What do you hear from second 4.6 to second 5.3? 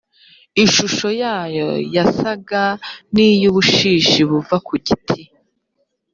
ku giti